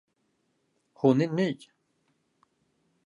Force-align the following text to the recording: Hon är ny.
Hon 0.95 1.21
är 1.21 1.27
ny. 1.27 1.57